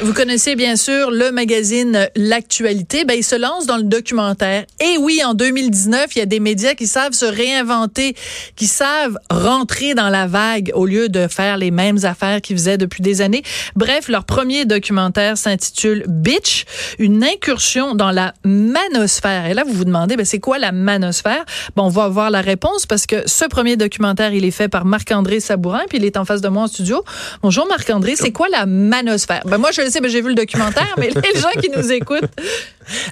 Vous 0.00 0.12
connaissez 0.12 0.54
bien 0.54 0.76
sûr 0.76 1.10
le 1.10 1.32
magazine 1.32 2.08
L'actualité. 2.14 3.04
Ben, 3.04 3.14
il 3.14 3.24
se 3.24 3.34
lance 3.34 3.66
dans 3.66 3.76
le 3.76 3.82
documentaire. 3.82 4.64
Et 4.80 4.96
oui, 4.96 5.20
en 5.24 5.34
2019, 5.34 6.14
il 6.14 6.18
y 6.20 6.22
a 6.22 6.26
des 6.26 6.38
médias 6.38 6.74
qui 6.74 6.86
savent 6.86 7.14
se 7.14 7.24
réinventer, 7.24 8.14
qui 8.54 8.68
savent 8.68 9.18
rentrer 9.28 9.94
dans 9.94 10.08
la 10.08 10.28
vague 10.28 10.70
au 10.74 10.86
lieu 10.86 11.08
de 11.08 11.26
faire 11.26 11.56
les 11.56 11.72
mêmes 11.72 11.98
affaires 12.04 12.40
qu'ils 12.40 12.56
faisaient 12.56 12.78
depuis 12.78 13.02
des 13.02 13.22
années. 13.22 13.42
Bref, 13.74 14.06
leur 14.06 14.24
premier 14.24 14.66
documentaire 14.66 15.36
s'intitule 15.36 16.04
Bitch, 16.06 16.64
une 17.00 17.24
incursion 17.24 17.96
dans 17.96 18.12
la 18.12 18.34
manosphère. 18.44 19.46
Et 19.46 19.54
là, 19.54 19.64
vous 19.66 19.72
vous 19.72 19.84
demandez, 19.84 20.14
ben, 20.16 20.24
c'est 20.24 20.38
quoi 20.38 20.58
la 20.58 20.70
manosphère? 20.70 21.44
Bon, 21.74 21.86
on 21.86 21.88
va 21.88 22.04
avoir 22.04 22.30
la 22.30 22.40
réponse 22.40 22.86
parce 22.86 23.06
que 23.06 23.28
ce 23.28 23.46
premier 23.46 23.76
documentaire, 23.76 24.32
il 24.32 24.44
est 24.44 24.52
fait 24.52 24.68
par 24.68 24.84
Marc-André 24.84 25.40
Sabourin, 25.40 25.82
puis 25.88 25.98
il 25.98 26.04
est 26.04 26.16
en 26.16 26.24
face 26.24 26.40
de 26.40 26.48
moi 26.48 26.62
en 26.62 26.68
studio. 26.68 27.02
Bonjour 27.42 27.66
Marc-André, 27.66 28.14
c'est 28.14 28.30
quoi 28.30 28.46
la 28.48 28.64
manosphère? 28.64 29.42
Ben, 29.44 29.58
moi, 29.58 29.72
je 29.72 29.87
le 29.88 29.92
sais, 29.92 30.00
ben, 30.00 30.10
j'ai 30.10 30.20
vu 30.20 30.28
le 30.28 30.34
documentaire, 30.34 30.94
mais 30.98 31.08
les 31.10 31.40
gens 31.40 31.50
qui 31.60 31.70
nous 31.70 31.90
écoutent. 31.92 32.30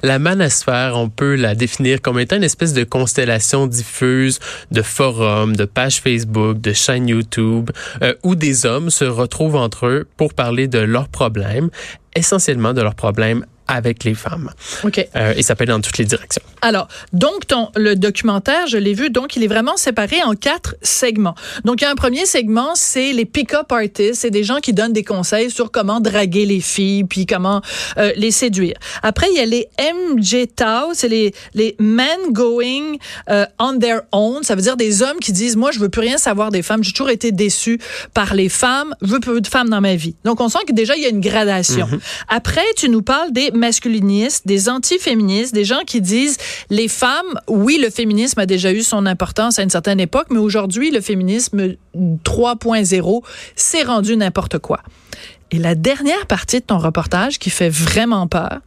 La 0.02 0.18
manosphère, 0.18 0.92
on 0.96 1.08
peut 1.08 1.34
la 1.34 1.54
définir 1.54 2.00
comme 2.00 2.18
étant 2.18 2.36
une 2.36 2.44
espèce 2.44 2.72
de 2.72 2.84
constellation 2.84 3.66
diffuse 3.66 4.38
de 4.70 4.82
forums, 4.82 5.56
de 5.56 5.64
pages 5.64 6.00
Facebook, 6.00 6.60
de 6.60 6.72
chaînes 6.72 7.08
YouTube, 7.08 7.70
euh, 8.02 8.14
où 8.22 8.34
des 8.34 8.66
hommes 8.66 8.90
se 8.90 9.04
retrouvent 9.04 9.56
entre 9.56 9.86
eux 9.86 10.08
pour 10.16 10.34
parler 10.34 10.68
de 10.68 10.78
leurs 10.78 11.08
problèmes, 11.08 11.70
essentiellement 12.14 12.72
de 12.72 12.82
leurs 12.82 12.94
problèmes 12.94 13.44
avec 13.68 14.04
les 14.04 14.14
femmes. 14.14 14.50
OK. 14.84 15.06
Euh, 15.16 15.34
et 15.36 15.42
ça 15.42 15.54
peut 15.54 15.62
aller 15.62 15.72
dans 15.72 15.80
toutes 15.80 15.98
les 15.98 16.04
directions. 16.04 16.42
Alors, 16.62 16.88
donc, 17.12 17.46
ton, 17.46 17.70
le 17.76 17.96
documentaire, 17.96 18.66
je 18.66 18.78
l'ai 18.78 18.94
vu, 18.94 19.10
donc, 19.10 19.36
il 19.36 19.44
est 19.44 19.48
vraiment 19.48 19.76
séparé 19.76 20.22
en 20.22 20.34
quatre 20.34 20.74
segments. 20.82 21.34
Donc, 21.64 21.80
il 21.80 21.84
y 21.84 21.86
a 21.86 21.90
un 21.90 21.96
premier 21.96 22.26
segment, 22.26 22.74
c'est 22.74 23.12
les 23.12 23.24
pick-up 23.24 23.70
artists. 23.70 24.22
C'est 24.22 24.30
des 24.30 24.44
gens 24.44 24.58
qui 24.58 24.72
donnent 24.72 24.92
des 24.92 25.04
conseils 25.04 25.50
sur 25.50 25.70
comment 25.70 26.00
draguer 26.00 26.46
les 26.46 26.60
filles, 26.60 27.04
puis 27.04 27.26
comment 27.26 27.60
euh, 27.98 28.12
les 28.16 28.30
séduire. 28.30 28.76
Après, 29.02 29.26
il 29.30 29.36
y 29.36 29.40
a 29.40 29.46
les 29.46 29.68
MJ 29.78 30.46
Tao, 30.54 30.92
c'est 30.94 31.08
les, 31.08 31.34
les 31.54 31.76
men 31.78 32.18
going 32.30 32.96
euh, 33.30 33.46
on 33.58 33.78
their 33.78 34.00
own. 34.12 34.42
Ça 34.42 34.54
veut 34.54 34.62
dire 34.62 34.76
des 34.76 35.02
hommes 35.02 35.18
qui 35.20 35.32
disent, 35.32 35.56
moi, 35.56 35.70
je 35.70 35.78
veux 35.78 35.88
plus 35.88 36.00
rien 36.00 36.18
savoir 36.18 36.50
des 36.50 36.62
femmes. 36.62 36.82
J'ai 36.82 36.92
toujours 36.92 37.10
été 37.10 37.32
déçu 37.32 37.78
par 38.14 38.34
les 38.34 38.48
femmes. 38.48 38.94
Je 39.02 39.08
veux 39.08 39.20
plus 39.20 39.40
de 39.40 39.46
femmes 39.46 39.68
dans 39.68 39.80
ma 39.80 39.94
vie. 39.94 40.14
Donc, 40.24 40.40
on 40.40 40.48
sent 40.48 40.60
que 40.66 40.72
déjà, 40.72 40.96
il 40.96 41.02
y 41.02 41.06
a 41.06 41.10
une 41.10 41.20
gradation. 41.20 41.86
Mhm. 41.86 42.00
Après, 42.28 42.64
tu 42.76 42.88
nous 42.88 43.02
parles 43.02 43.32
des 43.32 43.50
masculinistes, 43.56 44.46
des 44.46 44.68
antiféministes, 44.68 45.54
des 45.54 45.64
gens 45.64 45.82
qui 45.86 46.00
disent 46.00 46.38
les 46.70 46.88
femmes, 46.88 47.40
oui, 47.48 47.78
le 47.82 47.90
féminisme 47.90 48.40
a 48.40 48.46
déjà 48.46 48.72
eu 48.72 48.82
son 48.82 49.06
importance 49.06 49.58
à 49.58 49.62
une 49.62 49.70
certaine 49.70 50.00
époque, 50.00 50.26
mais 50.30 50.38
aujourd'hui, 50.38 50.90
le 50.90 51.00
féminisme 51.00 51.74
3.0 51.96 53.22
s'est 53.54 53.82
rendu 53.82 54.16
n'importe 54.16 54.58
quoi. 54.58 54.80
Et 55.50 55.58
la 55.58 55.74
dernière 55.74 56.26
partie 56.26 56.60
de 56.60 56.64
ton 56.64 56.78
reportage 56.78 57.38
qui 57.38 57.50
fait 57.50 57.68
vraiment 57.68 58.26
peur, 58.26 58.60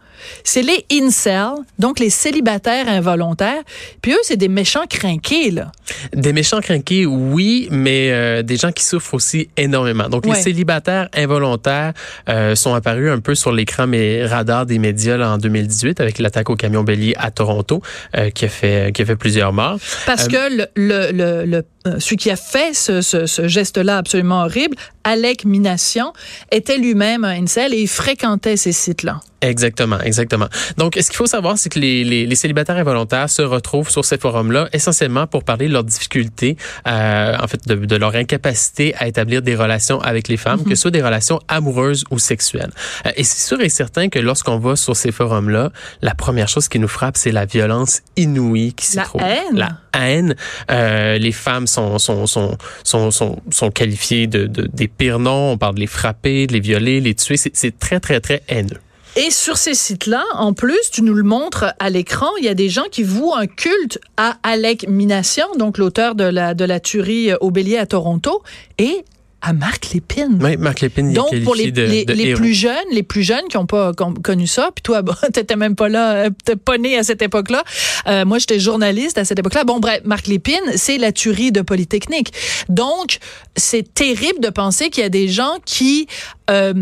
c'est 0.43 0.61
les 0.61 0.85
incels, 0.91 1.63
donc 1.77 1.99
les 1.99 2.09
célibataires 2.09 2.87
involontaires. 2.87 3.61
Puis 4.01 4.13
eux, 4.13 4.19
c'est 4.23 4.37
des 4.37 4.47
méchants 4.47 4.85
crinqués, 4.89 5.51
là. 5.51 5.71
Des 6.13 6.33
méchants 6.33 6.61
crinqués, 6.61 7.05
oui, 7.05 7.67
mais 7.71 8.09
euh, 8.11 8.41
des 8.43 8.57
gens 8.57 8.71
qui 8.71 8.83
souffrent 8.85 9.13
aussi 9.13 9.49
énormément. 9.57 10.07
Donc, 10.09 10.25
Ouais. 10.25 10.35
les 10.35 10.41
célibataires 10.41 11.07
involontaires 11.15 11.93
euh, 12.29 12.55
sont 12.55 12.73
apparus 12.73 13.09
un 13.09 13.19
peu 13.19 13.35
sur 13.35 13.51
l'écran 13.51 13.87
mais 13.87 14.25
radar 14.25 14.65
des 14.65 14.77
médias 14.79 15.17
là, 15.17 15.31
en 15.31 15.37
2018 15.37 15.99
avec 16.01 16.19
l'attaque 16.19 16.49
au 16.49 16.55
camion 16.55 16.83
bélier 16.83 17.13
à 17.17 17.31
Toronto 17.31 17.81
euh, 18.17 18.29
qui 18.29 18.45
a 18.45 18.49
fait 18.49 18.91
qui 18.93 19.01
a 19.01 19.05
fait 19.05 19.15
plusieurs 19.15 19.53
morts. 19.53 19.77
Parce 20.05 20.27
que 20.27 20.55
le, 20.57 20.65
le, 20.75 21.11
le, 21.11 21.45
le- 21.45 21.99
celui 21.99 22.17
qui 22.17 22.29
a 22.29 22.35
fait 22.35 22.73
ce, 22.75 23.01
ce, 23.01 23.25
ce 23.25 23.47
geste-là 23.47 23.97
absolument 23.97 24.41
horrible, 24.43 24.75
Alec 25.03 25.45
Minassian, 25.45 26.13
était 26.51 26.77
lui-même 26.77 27.23
un 27.23 27.41
incel 27.43 27.73
et 27.73 27.81
il 27.81 27.87
fréquentait 27.87 28.57
ces 28.57 28.71
sites-là. 28.73 29.21
Exactement, 29.41 29.99
exactement. 30.01 30.47
Donc, 30.77 30.95
ce 30.99 31.07
qu'il 31.07 31.15
faut 31.15 31.25
savoir, 31.25 31.57
c'est 31.57 31.69
que 31.69 31.79
les, 31.79 32.03
les, 32.03 32.25
les 32.25 32.35
célibataires 32.35 32.75
involontaires 32.77 33.29
se 33.29 33.41
retrouvent 33.41 33.89
sur 33.89 34.03
ces 34.03 34.17
forums-là 34.17 34.67
essentiellement 34.73 35.27
pour 35.27 35.43
parler 35.43 35.67
de 35.67 35.73
leurs 35.73 35.83
difficultés, 35.85 36.57
euh, 36.87 37.35
en 37.41 37.47
fait, 37.47 37.65
de, 37.67 37.75
de 37.75 37.95
leur 37.95 38.15
incapacité 38.15 38.93
à 38.97 39.07
établir 39.07 39.41
des 39.41 39.55
relations 39.55 40.01
avec 40.01 40.27
les 40.27 40.37
femmes, 40.37 40.63
que 40.63 40.71
ce 40.71 40.81
soit 40.81 40.91
des 40.91 41.01
relations 41.01 41.39
amoureuses 41.47 42.03
ou 42.11 42.19
sexuelles. 42.19 42.71
Euh, 43.05 43.11
et 43.15 43.23
c'est 43.23 43.47
sûr 43.47 43.61
et 43.61 43.69
certain 43.69 44.09
que 44.09 44.19
lorsqu'on 44.19 44.59
va 44.59 44.75
sur 44.75 44.95
ces 44.95 45.11
forums-là, 45.11 45.71
la 46.01 46.15
première 46.15 46.47
chose 46.49 46.67
qui 46.67 46.79
nous 46.79 46.87
frappe, 46.87 47.15
c'est 47.17 47.31
la 47.31 47.45
violence 47.45 48.01
inouïe 48.17 48.73
qui 48.73 48.85
s'y 48.85 48.97
La 48.97 49.03
trouve. 49.03 49.21
haine? 49.21 49.55
La 49.57 49.77
haine. 49.97 50.35
Euh, 50.69 51.17
les 51.17 51.31
femmes 51.31 51.67
sont 51.67 51.97
sont 51.97 52.27
sont 52.27 52.57
sont 52.83 53.11
sont, 53.11 53.41
sont 53.51 53.71
qualifiées 53.71 54.27
de, 54.27 54.45
de 54.47 54.67
des 54.71 54.87
pires 54.87 55.19
noms. 55.19 55.51
On 55.51 55.57
parle 55.57 55.75
de 55.75 55.79
les 55.79 55.87
frapper, 55.87 56.45
de 56.47 56.53
les 56.53 56.59
violer, 56.59 56.99
les 56.99 57.15
tuer. 57.15 57.37
C'est 57.37 57.79
très 57.79 57.99
très 57.99 58.19
très 58.19 58.43
haineux. 58.49 58.79
Et 59.15 59.31
sur 59.31 59.57
ces 59.57 59.73
sites-là, 59.73 60.23
en 60.33 60.53
plus, 60.53 60.91
tu 60.91 61.01
nous 61.01 61.13
le 61.13 61.23
montres 61.23 61.65
à 61.79 61.89
l'écran, 61.89 62.29
il 62.39 62.45
y 62.45 62.47
a 62.47 62.53
des 62.53 62.69
gens 62.69 62.85
qui 62.91 63.03
vouent 63.03 63.33
un 63.35 63.47
culte 63.47 63.99
à 64.17 64.37
Alec 64.43 64.87
Minassian, 64.87 65.47
donc 65.57 65.77
l'auteur 65.77 66.15
de 66.15 66.23
la, 66.23 66.53
de 66.53 66.63
la 66.63 66.79
tuerie 66.79 67.31
euh, 67.31 67.37
au 67.41 67.51
bélier 67.51 67.77
à 67.77 67.85
Toronto, 67.85 68.43
et 68.77 69.03
à 69.41 69.53
Marc 69.53 69.91
Lépine. 69.93 70.37
Oui, 70.43 70.57
Marc 70.57 70.81
Lépine 70.81 71.07
il 71.07 71.11
est 71.11 71.15
Donc 71.15 71.43
pour 71.43 71.55
les, 71.55 71.71
de, 71.71 71.81
les, 71.83 72.03
de 72.05 72.13
les 72.13 72.33
plus 72.33 72.53
jeunes, 72.53 72.75
les 72.91 73.03
plus 73.03 73.23
jeunes 73.23 73.47
qui 73.49 73.55
ont 73.57 73.65
pas 73.65 73.93
con- 73.93 74.13
connu 74.13 74.47
ça, 74.47 74.69
puis 74.75 74.81
toi, 74.83 75.01
bon, 75.03 75.13
t'étais 75.33 75.55
même 75.55 75.75
pas 75.75 75.89
là, 75.89 76.25
euh, 76.25 76.29
t'es 76.45 76.55
pas 76.55 76.77
né 76.77 76.97
à 76.97 77.03
cette 77.03 77.21
époque-là. 77.21 77.63
Euh, 78.07 78.25
moi, 78.25 78.37
j'étais 78.37 78.59
journaliste 78.59 79.17
à 79.17 79.25
cette 79.25 79.39
époque-là. 79.39 79.63
Bon, 79.63 79.79
bref, 79.79 80.01
Marc 80.05 80.27
Lépine, 80.27 80.59
c'est 80.75 80.97
la 80.97 81.11
tuerie 81.11 81.51
de 81.51 81.61
Polytechnique. 81.61 82.31
Donc, 82.69 83.19
c'est 83.55 83.93
terrible 83.93 84.39
de 84.41 84.49
penser 84.49 84.89
qu'il 84.89 85.03
y 85.03 85.05
a 85.05 85.09
des 85.09 85.29
gens 85.29 85.55
qui, 85.65 86.07
euh, 86.49 86.73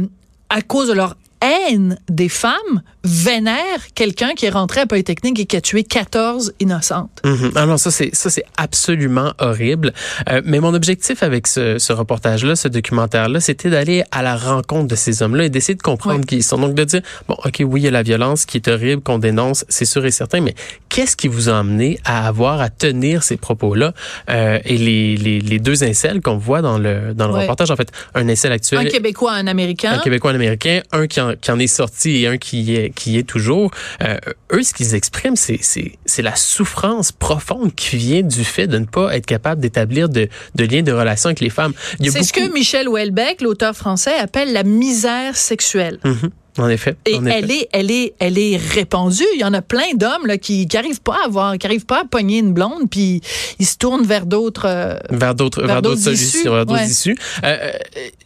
à 0.49 0.61
cause 0.61 0.87
de 0.89 0.93
leur 0.93 1.15
haine 1.41 1.97
des 2.09 2.29
femmes, 2.29 2.81
vénèrent 3.03 3.93
quelqu'un 3.95 4.33
qui 4.35 4.45
est 4.45 4.49
rentré 4.49 4.81
à 4.81 4.85
Polytechnique 4.85 5.39
et 5.39 5.45
qui 5.45 5.55
a 5.55 5.61
tué 5.61 5.83
14 5.83 6.53
innocentes. 6.59 7.21
Mhm. 7.23 7.51
Ah 7.55 7.65
non, 7.65 7.77
ça 7.77 7.91
c'est 7.91 8.13
ça 8.13 8.29
c'est 8.29 8.43
absolument 8.57 9.33
horrible. 9.39 9.93
Euh, 10.29 10.41
mais 10.45 10.59
mon 10.59 10.73
objectif 10.73 11.23
avec 11.23 11.47
ce, 11.47 11.77
ce 11.79 11.93
reportage-là, 11.93 12.55
ce 12.55 12.67
documentaire-là, 12.67 13.39
c'était 13.39 13.69
d'aller 13.69 14.03
à 14.11 14.21
la 14.23 14.35
rencontre 14.35 14.87
de 14.87 14.95
ces 14.95 15.21
hommes-là 15.21 15.45
et 15.45 15.49
d'essayer 15.49 15.75
de 15.75 15.81
comprendre 15.81 16.19
Oui. 16.21 16.25
qui 16.25 16.35
ils 16.37 16.43
sont. 16.43 16.57
Donc 16.57 16.73
de 16.75 16.83
dire 16.83 17.01
bon, 17.27 17.35
ok, 17.45 17.61
oui, 17.65 17.81
il 17.81 17.83
y 17.85 17.87
a 17.87 17.91
la 17.91 18.03
violence 18.03 18.45
qui 18.45 18.57
est 18.57 18.67
horrible, 18.67 19.01
qu'on 19.01 19.19
dénonce, 19.19 19.65
c'est 19.69 19.85
sûr 19.85 20.05
et 20.05 20.11
certain, 20.11 20.41
mais 20.41 20.53
qu'est-ce 20.89 21.15
qui 21.15 21.27
vous 21.27 21.49
a 21.49 21.57
amené 21.59 21.99
à 22.03 22.27
avoir 22.27 22.61
à 22.61 22.69
tenir 22.69 23.23
ces 23.23 23.37
propos-là 23.37 23.93
Euh, 24.29 24.59
Et 24.65 24.77
les, 24.77 25.15
les, 25.17 25.39
les 25.39 25.59
deux 25.59 25.83
incels 25.83 26.21
qu'on 26.21 26.37
voit 26.37 26.61
dans 26.61 26.77
le 26.77 27.13
dans 27.13 27.27
le 27.27 27.33
reportage, 27.33 27.71
en 27.71 27.75
fait, 27.75 27.91
un 28.15 28.27
incel 28.27 28.51
actuel. 28.51 28.79
Un 28.79 28.89
Québécois, 28.89 29.33
un 29.33 29.47
Américain. 29.47 29.93
Un 29.93 29.99
Québécois, 29.99 30.31
un 30.31 30.35
Américain, 30.35 30.81
un 30.91 31.07
qui 31.07 31.21
en, 31.21 31.26
qui 31.35 31.51
en 31.51 31.59
est 31.59 31.67
sorti 31.67 32.23
et 32.23 32.27
un 32.27 32.37
qui 32.37 32.61
y 32.61 32.75
est, 32.75 32.89
qui 32.91 33.13
y 33.13 33.17
est 33.17 33.23
toujours. 33.27 33.71
Euh, 34.03 34.17
eux, 34.51 34.63
ce 34.63 34.73
qu'ils 34.73 34.95
expriment, 34.95 35.35
c'est, 35.35 35.59
c'est, 35.61 35.93
c'est 36.05 36.21
la 36.21 36.35
souffrance 36.35 37.11
profonde 37.11 37.73
qui 37.75 37.97
vient 37.97 38.21
du 38.21 38.43
fait 38.43 38.67
de 38.67 38.77
ne 38.77 38.85
pas 38.85 39.15
être 39.15 39.25
capable 39.25 39.61
d'établir 39.61 40.09
de, 40.09 40.29
de 40.55 40.65
liens 40.65 40.83
de 40.83 40.91
relation 40.91 41.27
avec 41.27 41.39
les 41.39 41.49
femmes. 41.49 41.73
C'est 42.01 42.23
ce 42.23 42.33
que 42.33 42.51
Michel 42.53 42.87
Houellebecq, 42.87 43.41
l'auteur 43.41 43.75
français, 43.75 44.15
appelle 44.15 44.53
la 44.53 44.63
misère 44.63 45.35
sexuelle. 45.35 45.99
Mhm. 46.03 46.29
En 46.57 46.69
effet. 46.69 46.95
Et 47.05 47.15
en 47.15 47.25
effet. 47.25 47.37
elle 47.39 47.51
est, 47.51 47.69
elle 47.71 47.91
est, 47.91 48.13
elle 48.19 48.37
est 48.37 48.57
répandue. 48.57 49.23
Il 49.35 49.39
y 49.41 49.43
en 49.43 49.53
a 49.53 49.61
plein 49.61 49.93
d'hommes 49.95 50.25
là 50.25 50.37
qui, 50.37 50.67
qui 50.67 50.77
arrivent 50.77 51.01
pas 51.01 51.17
à 51.23 51.25
avoir, 51.25 51.57
qui 51.57 51.67
arrivent 51.67 51.85
pas 51.85 52.01
à 52.01 52.05
pogner 52.05 52.39
une 52.39 52.53
blonde, 52.53 52.89
puis 52.89 53.21
ils 53.59 53.65
se 53.65 53.77
tournent 53.77 54.05
vers 54.05 54.25
d'autres. 54.25 54.65
euh, 54.67 54.95
vers 55.11 55.35
d'autres 55.35 55.61
vers 55.61 55.67
vers 55.75 55.81
d'autres 55.81 56.01
solutions, 56.01 56.53
vers 56.53 56.65
d'autres 56.65 56.79
Ouais. 56.81 56.87
issues. 56.87 57.17
Euh, 57.43 57.47
euh, 57.57 57.71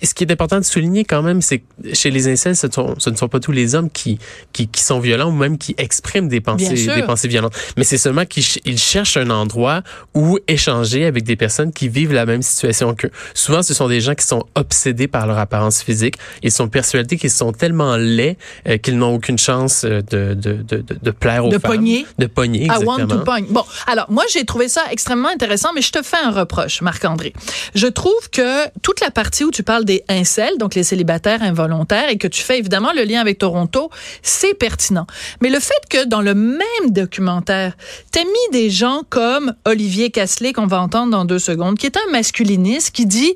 ce 0.03 0.14
qui 0.14 0.24
est 0.24 0.31
important 0.31 0.59
de 0.59 0.66
souligner 0.66 1.03
quand 1.06 1.22
même, 1.22 1.42
c'est 1.42 1.59
que 1.59 1.94
chez 1.94 2.12
les 2.12 2.28
incels, 2.28 2.56
ce, 2.56 2.68
sont, 2.72 2.96
ce 2.97 3.09
ne 3.09 3.16
sont 3.16 3.28
pas 3.28 3.40
tous 3.40 3.52
les 3.52 3.75
hommes 3.75 3.90
qui, 3.90 4.18
qui, 4.53 4.68
qui 4.68 4.84
sont 4.84 5.00
violents 5.00 5.30
ou 5.30 5.36
même 5.36 5.58
qui 5.58 5.75
expriment 5.78 6.28
des 6.28 6.42
pensées, 6.42 6.86
des 6.88 7.03
pensées 7.03 7.28
violentes. 7.28 7.53
Mais 7.78 7.84
c'est 7.84 7.98
seulement 7.98 8.25
qu'ils 8.25 8.44
ch- 8.44 8.62
ils 8.66 8.78
cherchent 8.80 9.18
un 9.18 9.30
endroit 9.30 9.81
où 10.13 10.38
échanger 10.48 11.06
avec 11.06 11.24
des 11.24 11.36
personnes 11.36 11.72
qui 11.74 11.90
vivent 11.90 12.13
la 12.13 12.25
même 12.25 12.42
situation 12.42 12.94
qu'eux. 12.94 13.12
Souvent, 13.34 13.63
ce 13.63 13.74
sont 13.74 13.88
des 13.88 14.00
gens 14.02 14.16
qui 14.16 14.25
sont 14.25 14.46
obsédés 14.56 15.08
par 15.08 15.28
leur 15.28 15.38
apparence 15.38 15.81
physique. 15.81 16.16
Ils 16.44 16.52
sont 16.52 16.68
persuadés 16.69 17.18
qu'ils 17.18 17.30
sont 17.31 17.52
tellement 17.52 17.98
laids 17.98 18.20
euh, 18.67 18.77
qu'ils 18.77 18.97
n'ont 18.97 19.15
aucune 19.15 19.38
chance 19.38 19.83
euh, 19.85 20.01
de, 20.01 20.33
de, 20.33 20.63
de, 20.63 21.12
plaire 21.12 21.45
aux 21.45 21.50
De 21.50 21.59
femmes. 21.59 21.71
pogner? 21.71 22.06
De 22.18 22.25
pogner, 22.27 22.65
I 22.65 22.69
want 22.69 23.00
exactement. 23.00 23.07
to 23.07 23.23
pogne. 23.23 23.45
Bon, 23.50 23.63
alors 23.88 24.06
moi 24.09 24.23
j'ai 24.33 24.45
trouvé 24.45 24.68
ça 24.68 24.83
extrêmement 24.91 25.29
intéressant, 25.29 25.69
mais 25.75 25.81
je 25.81 25.91
te 25.91 26.01
fais 26.01 26.18
un 26.23 26.31
reproche, 26.31 26.81
Marc-André. 26.81 27.33
Je 27.75 27.88
trouve 27.88 28.29
que 28.31 28.68
toute 28.81 29.01
la 29.01 29.12
partie 29.12 29.44
où 29.44 29.51
tu 29.51 29.63
parles 29.63 29.85
des 29.85 30.03
incels, 30.09 30.57
donc 30.57 30.75
les 30.75 30.83
célibataires 30.83 31.41
involontaires, 31.41 32.09
et 32.09 32.18
que 32.18 32.27
tu 32.27 32.41
fais 32.41 32.59
évidemment 32.59 32.91
le 32.95 33.03
lien 33.03 33.19
avec 33.21 33.38
Toronto, 33.38 33.89
c'est 34.21 34.53
pertinent. 34.53 35.07
Mais 35.41 35.50
le 35.50 35.59
fait 35.59 35.81
que 35.89 36.06
dans 36.06 36.21
le 36.21 36.33
même 36.33 36.88
documentaire, 36.89 37.74
t'as 38.12 38.24
mis 38.24 38.47
des 38.51 38.69
gens 38.69 39.01
comme 39.09 39.53
Olivier 39.65 40.12
Casselet, 40.12 40.53
qu'on 40.53 40.67
va 40.67 40.81
entendre 40.81 41.12
dans 41.12 41.25
deux 41.25 41.39
secondes, 41.39 41.77
qui 41.77 41.85
est 41.85 41.97
un 41.97 42.12
masculiniste, 42.12 42.91
qui 42.91 43.06
dit 43.06 43.33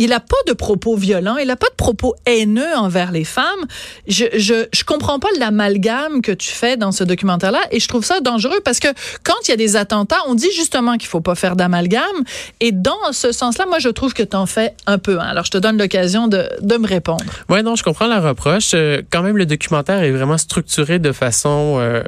il 0.00 0.14
a 0.14 0.20
pas 0.20 0.36
de 0.48 0.54
propos 0.54 0.96
violents, 0.96 1.36
il 1.36 1.50
a 1.50 1.56
pas 1.56 1.68
de 1.68 1.76
propos 1.76 2.14
haineux 2.24 2.74
envers 2.74 3.12
les 3.12 3.24
femmes. 3.24 3.66
Je, 4.08 4.24
je, 4.34 4.66
je 4.72 4.82
comprends 4.84 5.18
pas 5.18 5.28
l'amalgame 5.38 6.22
que 6.22 6.32
tu 6.32 6.50
fais 6.50 6.78
dans 6.78 6.90
ce 6.90 7.04
documentaire-là 7.04 7.60
et 7.70 7.80
je 7.80 7.86
trouve 7.86 8.04
ça 8.04 8.20
dangereux 8.20 8.60
parce 8.64 8.80
que 8.80 8.88
quand 9.22 9.34
il 9.46 9.50
y 9.50 9.54
a 9.54 9.56
des 9.56 9.76
attentats, 9.76 10.16
on 10.26 10.34
dit 10.34 10.50
justement 10.56 10.96
qu'il 10.96 11.08
faut 11.08 11.20
pas 11.20 11.34
faire 11.34 11.54
d'amalgame 11.54 12.00
et 12.60 12.72
dans 12.72 13.12
ce 13.12 13.30
sens-là, 13.30 13.66
moi, 13.66 13.78
je 13.78 13.90
trouve 13.90 14.14
que 14.14 14.22
tu 14.22 14.36
en 14.36 14.46
fais 14.46 14.74
un 14.86 14.96
peu. 14.96 15.20
Hein. 15.20 15.26
Alors, 15.30 15.44
je 15.44 15.50
te 15.50 15.58
donne 15.58 15.76
l'occasion 15.76 16.28
de, 16.28 16.48
de 16.62 16.76
me 16.78 16.86
répondre. 16.86 17.24
Ouais, 17.50 17.62
non, 17.62 17.76
je 17.76 17.82
comprends 17.82 18.06
la 18.06 18.20
reproche. 18.20 18.70
Euh, 18.72 19.02
quand 19.10 19.22
même, 19.22 19.36
le 19.36 19.44
documentaire 19.44 20.02
est 20.02 20.12
vraiment 20.12 20.38
structuré 20.38 20.98
de 20.98 21.12
façon, 21.12 21.76
euh, 21.78 22.02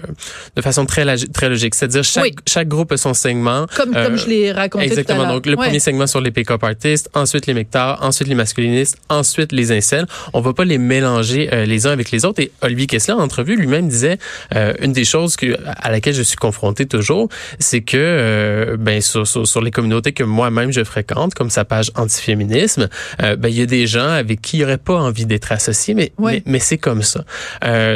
de 0.56 0.62
façon 0.62 0.86
très, 0.86 1.04
très 1.28 1.50
logique. 1.50 1.74
C'est-à-dire, 1.74 2.04
chaque, 2.04 2.34
chaque 2.46 2.68
groupe 2.68 2.92
a 2.92 2.96
son 2.96 3.12
segment. 3.12 3.66
Comme, 3.76 3.92
comme 3.92 4.16
je 4.16 4.28
l'ai 4.28 4.50
raconté 4.50 4.86
exactement. 4.86 5.18
tout 5.18 5.22
à 5.22 5.26
l'heure. 5.26 5.34
Donc, 5.34 5.46
le 5.46 5.56
premier 5.56 5.78
segment 5.78 6.06
sur 6.06 6.22
les 6.22 6.30
pick-up 6.30 6.64
artists, 6.64 7.10
ensuite 7.12 7.46
les 7.46 7.54
ensuite 8.00 8.28
les 8.28 8.34
masculinistes, 8.34 8.98
ensuite 9.08 9.52
les 9.52 9.72
incels. 9.72 10.06
On 10.32 10.40
va 10.40 10.52
pas 10.52 10.64
les 10.64 10.78
mélanger 10.78 11.48
euh, 11.52 11.64
les 11.64 11.86
uns 11.86 11.90
avec 11.90 12.10
les 12.10 12.24
autres. 12.24 12.40
Et 12.40 12.50
Olivier 12.62 12.86
Kessler, 12.86 13.14
en 13.14 13.20
entrevue, 13.20 13.56
lui-même 13.56 13.88
disait 13.88 14.18
euh, 14.54 14.74
une 14.80 14.92
des 14.92 15.04
choses 15.04 15.36
que, 15.36 15.56
à 15.66 15.90
laquelle 15.90 16.14
je 16.14 16.22
suis 16.22 16.36
confronté 16.36 16.86
toujours, 16.86 17.28
c'est 17.58 17.80
que 17.80 17.96
euh, 17.96 18.76
ben 18.78 19.00
sur, 19.00 19.26
sur, 19.26 19.46
sur, 19.46 19.60
les 19.60 19.70
communautés 19.70 20.12
que 20.12 20.24
moi-même 20.24 20.72
je 20.72 20.84
fréquente, 20.84 21.34
comme 21.34 21.50
sa 21.50 21.64
page 21.64 21.90
antiféminisme, 21.94 22.88
ben 23.20 23.48
il 23.48 23.58
y 23.58 23.62
a 23.62 23.66
des 23.66 23.86
gens 23.86 24.08
avec 24.08 24.40
qui 24.40 24.56
il 24.56 24.60
n'y 24.60 24.64
aurait 24.64 24.78
pas 24.78 24.94
envie 24.94 25.24
d'être 25.24 25.52
associé, 25.52 25.94
mais, 25.94 26.12
mais, 26.18 26.42
mais 26.46 26.58
c'est 26.58 26.78
comme 26.78 27.02
ça. 27.02 27.24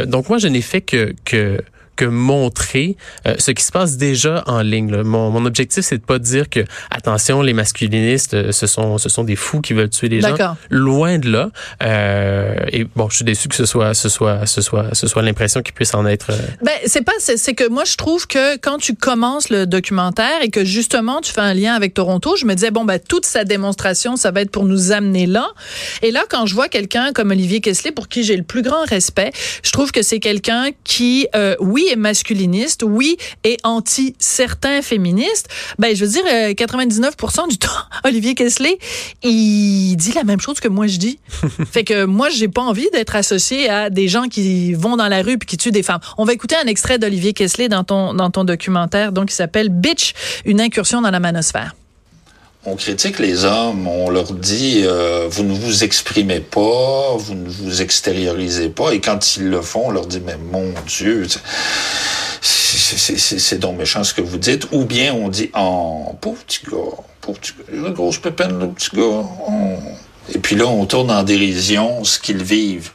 donc 0.06 0.28
moi, 0.28 0.38
je 0.38 0.48
n'ai 0.48 0.62
fait 0.62 0.80
que 0.80 1.14
que 1.24 1.60
que 1.96 2.04
montrer 2.04 2.96
euh, 3.26 3.34
ce 3.38 3.50
qui 3.50 3.64
se 3.64 3.72
passe 3.72 3.96
déjà 3.96 4.44
en 4.46 4.60
ligne. 4.60 4.94
Mon, 5.02 5.30
mon, 5.30 5.46
objectif, 5.46 5.84
c'est 5.84 5.98
de 5.98 6.04
pas 6.04 6.18
dire 6.18 6.48
que 6.48 6.60
attention, 6.90 7.42
les 7.42 7.52
masculinistes, 7.52 8.34
euh, 8.34 8.52
ce 8.52 8.66
sont 8.66 8.98
ce 8.98 9.08
sont 9.08 9.24
des 9.24 9.36
fous 9.36 9.60
qui 9.60 9.72
veulent 9.72 9.90
tuer 9.90 10.08
les 10.08 10.20
gens. 10.20 10.36
Loin 10.70 11.18
de 11.18 11.30
là. 11.30 11.50
Euh, 11.82 12.56
et 12.72 12.84
bon, 12.84 13.08
je 13.08 13.16
suis 13.16 13.24
déçu 13.24 13.48
que 13.48 13.54
ce 13.54 13.66
soit 13.66 13.94
ce 13.94 14.08
soit 14.08 14.46
ce 14.46 14.60
soit 14.60 14.94
ce 14.94 15.06
soit 15.06 15.22
l'impression 15.22 15.62
qu'il 15.62 15.74
puisse 15.74 15.94
en 15.94 16.06
être. 16.06 16.30
Euh, 16.30 16.38
ben 16.62 16.72
c'est 16.86 17.02
pas 17.02 17.12
c'est 17.18 17.54
que 17.54 17.68
moi 17.68 17.84
je 17.84 17.96
trouve 17.96 18.26
que 18.26 18.56
quand 18.58 18.78
tu 18.78 18.94
commences 18.94 19.48
le 19.50 19.66
documentaire 19.66 20.42
et 20.42 20.50
que 20.50 20.64
justement 20.64 21.20
tu 21.20 21.32
fais 21.32 21.40
un 21.40 21.54
lien 21.54 21.74
avec 21.74 21.94
Toronto, 21.94 22.36
je 22.36 22.44
me 22.44 22.54
disais 22.54 22.70
bon 22.70 22.84
ben 22.84 22.98
toute 22.98 23.24
sa 23.26 23.44
démonstration, 23.44 24.16
ça 24.16 24.30
va 24.30 24.42
être 24.42 24.50
pour 24.50 24.64
nous 24.64 24.92
amener 24.92 25.26
là. 25.26 25.48
Et 26.02 26.10
là, 26.10 26.24
quand 26.28 26.46
je 26.46 26.54
vois 26.54 26.68
quelqu'un 26.68 27.12
comme 27.12 27.30
Olivier 27.30 27.60
Kessler, 27.60 27.92
pour 27.92 28.08
qui 28.08 28.22
j'ai 28.22 28.36
le 28.36 28.42
plus 28.42 28.62
grand 28.62 28.84
respect, 28.84 29.32
je 29.62 29.72
trouve 29.72 29.92
que 29.92 30.02
c'est 30.02 30.20
quelqu'un 30.20 30.70
qui, 30.84 31.28
euh, 31.34 31.56
oui, 31.86 31.92
est 31.92 31.96
masculiniste, 31.96 32.82
oui, 32.84 33.16
est 33.44 33.58
anti 33.64 34.14
certains 34.18 34.82
féministes, 34.82 35.48
ben 35.78 35.94
je 35.94 36.04
veux 36.04 36.10
dire 36.10 36.24
99% 36.24 37.44
euh, 37.44 37.46
du 37.48 37.58
temps, 37.58 37.68
Olivier 38.04 38.34
Kessler, 38.34 38.78
il 39.22 39.96
dit 39.96 40.12
la 40.12 40.24
même 40.24 40.40
chose 40.40 40.60
que 40.60 40.68
moi 40.68 40.86
je 40.86 40.96
dis. 40.96 41.18
fait 41.72 41.84
que 41.84 42.04
moi 42.04 42.28
j'ai 42.30 42.48
pas 42.48 42.62
envie 42.62 42.88
d'être 42.92 43.16
associé 43.16 43.68
à 43.68 43.90
des 43.90 44.08
gens 44.08 44.28
qui 44.28 44.74
vont 44.74 44.96
dans 44.96 45.08
la 45.08 45.22
rue 45.22 45.38
puis 45.38 45.46
qui 45.46 45.56
tuent 45.56 45.70
des 45.70 45.82
femmes. 45.82 46.00
On 46.18 46.24
va 46.24 46.32
écouter 46.32 46.56
un 46.56 46.66
extrait 46.66 46.98
d'Olivier 46.98 47.32
Kessler 47.32 47.68
dans 47.68 47.84
ton 47.84 48.14
dans 48.14 48.30
ton 48.30 48.44
documentaire 48.44 49.12
donc 49.12 49.28
qui 49.28 49.34
s'appelle 49.34 49.68
Bitch, 49.68 50.14
une 50.44 50.60
incursion 50.60 51.00
dans 51.02 51.10
la 51.10 51.20
manosphère 51.20 51.74
on 52.66 52.74
critique 52.74 53.20
les 53.20 53.44
hommes, 53.44 53.86
on 53.86 54.10
leur 54.10 54.32
dit 54.32 54.82
euh, 54.84 55.28
vous 55.30 55.44
ne 55.44 55.54
vous 55.54 55.84
exprimez 55.84 56.40
pas, 56.40 57.16
vous 57.16 57.34
ne 57.34 57.48
vous 57.48 57.80
extériorisez 57.80 58.70
pas, 58.70 58.92
et 58.92 59.00
quand 59.00 59.36
ils 59.36 59.48
le 59.48 59.62
font, 59.62 59.84
on 59.86 59.90
leur 59.90 60.06
dit 60.06 60.20
mais 60.24 60.36
mon 60.36 60.74
Dieu, 60.86 61.26
c'est 62.40 63.58
donc 63.58 63.78
méchant 63.78 64.02
ce 64.02 64.12
que 64.12 64.20
vous 64.20 64.38
dites, 64.38 64.66
ou 64.72 64.84
bien 64.84 65.14
on 65.14 65.28
dit 65.28 65.50
oh 65.56 66.16
pauvre 66.20 66.42
petit 66.44 66.60
gars, 66.64 66.96
pauvre 67.20 67.38
petit 67.38 67.52
gars, 67.52 67.64
une 67.72 67.90
grosse 67.90 68.18
pépine 68.18 68.58
le 68.58 68.68
petit 68.68 68.90
gars, 68.94 69.02
oh. 69.48 69.78
et 70.34 70.38
puis 70.38 70.56
là 70.56 70.66
on 70.66 70.86
tourne 70.86 71.12
en 71.12 71.22
dérision 71.22 72.02
ce 72.02 72.18
qu'ils 72.18 72.42
vivent. 72.42 72.90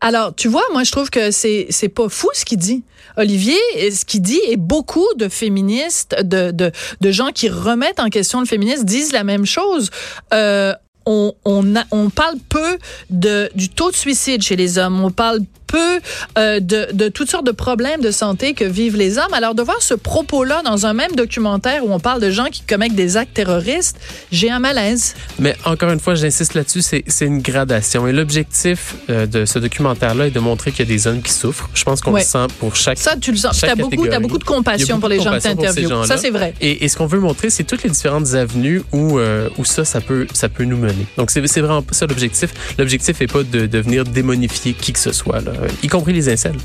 Alors, 0.00 0.34
tu 0.34 0.48
vois, 0.48 0.62
moi, 0.72 0.82
je 0.82 0.92
trouve 0.92 1.10
que 1.10 1.30
c'est 1.30 1.66
c'est 1.70 1.88
pas 1.88 2.08
fou 2.08 2.28
ce 2.32 2.44
qu'il 2.44 2.58
dit. 2.58 2.82
Olivier, 3.16 3.58
ce 3.90 4.04
qu'il 4.04 4.22
dit, 4.22 4.40
et 4.48 4.56
beaucoup 4.56 5.06
de 5.16 5.28
féministes, 5.28 6.16
de, 6.22 6.52
de, 6.52 6.70
de 7.00 7.10
gens 7.10 7.30
qui 7.32 7.48
remettent 7.48 8.00
en 8.00 8.08
question 8.08 8.40
le 8.40 8.46
féminisme 8.46 8.84
disent 8.84 9.12
la 9.12 9.24
même 9.24 9.44
chose. 9.44 9.90
Euh, 10.32 10.72
on, 11.06 11.34
on, 11.44 11.74
on 11.90 12.10
parle 12.10 12.36
peu 12.48 12.78
de, 13.10 13.50
du 13.54 13.68
taux 13.68 13.90
de 13.90 13.96
suicide 13.96 14.42
chez 14.42 14.56
les 14.56 14.78
hommes. 14.78 15.02
On 15.04 15.10
parle 15.10 15.40
peu 15.70 16.00
euh, 16.38 16.60
de, 16.60 16.88
de, 16.92 17.08
toutes 17.08 17.30
sortes 17.30 17.46
de 17.46 17.52
problèmes 17.52 18.00
de 18.00 18.10
santé 18.10 18.54
que 18.54 18.64
vivent 18.64 18.96
les 18.96 19.18
hommes. 19.18 19.32
Alors 19.32 19.54
de 19.54 19.62
voir 19.62 19.80
ce 19.82 19.94
propos-là 19.94 20.62
dans 20.64 20.86
un 20.86 20.92
même 20.92 21.12
documentaire 21.12 21.84
où 21.84 21.92
on 21.92 22.00
parle 22.00 22.20
de 22.20 22.30
gens 22.30 22.46
qui 22.46 22.62
commettent 22.62 22.94
des 22.94 23.16
actes 23.16 23.34
terroristes, 23.34 23.98
j'ai 24.32 24.50
un 24.50 24.58
malaise. 24.58 25.14
Mais 25.38 25.54
encore 25.64 25.90
une 25.90 26.00
fois, 26.00 26.14
j'insiste 26.14 26.54
là-dessus, 26.54 26.82
c'est 26.82 27.24
une 27.24 27.40
gradation. 27.40 28.06
Et 28.06 28.12
l'objectif 28.12 28.94
euh, 29.08 29.26
de 29.26 29.44
ce 29.44 29.58
documentaire-là 29.58 30.26
est 30.26 30.30
de 30.30 30.40
montrer 30.40 30.72
qu'il 30.72 30.88
y 30.88 30.88
a 30.90 30.92
des 30.92 31.06
hommes 31.06 31.22
qui 31.22 31.32
souffrent. 31.32 31.68
Je 31.74 31.84
pense 31.84 32.00
qu'on 32.00 32.12
le 32.12 32.22
sent 32.22 32.46
pour 32.58 32.74
chaque 32.76 32.98
Ça, 32.98 33.14
tu 33.20 33.30
le 33.32 33.36
sens. 33.36 33.58
Tu 33.58 33.66
as 33.66 33.74
beaucoup, 33.74 34.04
as 34.06 34.18
beaucoup 34.18 34.38
de 34.38 34.44
compassion 34.44 34.98
pour 34.98 35.08
les 35.08 35.20
gens 35.20 35.32
que 35.32 35.42
tu 35.42 35.48
interviews. 35.48 36.04
Ça, 36.04 36.16
c'est 36.16 36.30
vrai. 36.30 36.54
Et, 36.60 36.84
et, 36.84 36.88
ce 36.88 36.96
qu'on 36.96 37.06
veut 37.06 37.20
montrer, 37.20 37.50
c'est 37.50 37.64
toutes 37.64 37.82
les 37.82 37.90
différentes 37.90 38.34
avenues 38.34 38.82
où, 38.92 39.18
euh, 39.18 39.48
où 39.58 39.64
ça, 39.64 39.84
ça 39.84 40.00
peut, 40.00 40.26
ça 40.32 40.48
peut 40.48 40.64
nous 40.64 40.76
mener. 40.76 41.06
Donc, 41.16 41.30
c'est 41.30 41.40
vraiment 41.40 41.84
ça 41.92 42.06
l'objectif. 42.06 42.50
L'objectif 42.78 43.20
n'est 43.20 43.26
pas 43.26 43.42
de, 43.42 43.78
venir 43.78 44.04
démonifier 44.04 44.74
qui 44.74 44.92
que 44.92 44.98
ce 44.98 45.12
soit. 45.12 45.40
Là. 45.40 45.52
Euh, 45.60 45.68
y 45.82 45.88
compris 45.88 46.12
les 46.12 46.28
incels. 46.28 46.56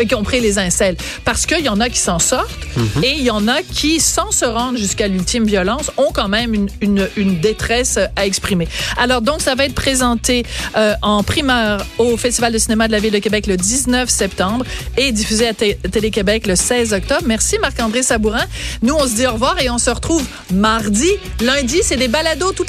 Y 0.00 0.06
compris 0.06 0.40
les 0.40 0.58
incels. 0.58 0.96
Parce 1.24 1.46
qu'il 1.46 1.60
y 1.60 1.68
en 1.68 1.80
a 1.80 1.88
qui 1.88 1.98
s'en 1.98 2.18
sortent 2.18 2.66
mhm. 2.76 3.04
et 3.04 3.12
il 3.12 3.22
y 3.22 3.30
en 3.30 3.48
a 3.48 3.62
qui, 3.62 3.98
sans 4.00 4.30
se 4.30 4.44
rendre 4.44 4.78
jusqu'à 4.78 5.08
l'ultime 5.08 5.44
violence, 5.44 5.90
ont 5.96 6.12
quand 6.12 6.28
même 6.28 6.54
une, 6.54 6.68
une, 6.80 7.08
une, 7.16 7.40
détresse 7.40 7.98
à 8.16 8.26
exprimer. 8.26 8.68
Alors 8.96 9.20
donc, 9.20 9.40
ça 9.40 9.54
va 9.54 9.64
être 9.64 9.74
présenté 9.74 10.44
euh, 10.76 10.94
en 11.02 11.22
primeur 11.22 11.84
au 11.98 12.16
Festival 12.16 12.52
de 12.52 12.58
cinéma 12.58 12.86
de 12.86 12.92
la 12.92 12.98
Ville 12.98 13.12
de 13.12 13.18
Québec 13.18 13.46
le 13.46 13.56
19 13.56 14.08
septembre 14.08 14.64
et 14.96 15.12
diffusé 15.12 15.48
à 15.48 15.54
Télé-Québec 15.54 16.46
le 16.46 16.56
16 16.56 16.92
octobre. 16.92 17.22
Merci 17.26 17.58
Marc-André 17.58 18.02
Sabourin. 18.02 18.44
Nous, 18.82 18.94
on 18.94 19.06
se 19.06 19.14
dit 19.14 19.26
au 19.26 19.32
revoir 19.32 19.60
et 19.60 19.70
on 19.70 19.78
se 19.78 19.90
retrouve 19.90 20.24
mardi. 20.52 21.10
Lundi, 21.40 21.80
c'est 21.82 21.96
des 21.96 22.08
balados 22.08 22.52
toute 22.52 22.68